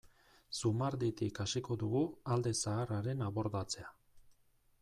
Zumarditik 0.59 1.41
hasiko 1.45 1.77
dugu 1.83 2.01
alde 2.37 2.57
zaharraren 2.65 3.25
abordatzea. 3.29 3.93